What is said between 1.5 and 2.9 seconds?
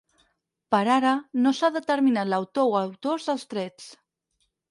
s’ha determinat l’autor o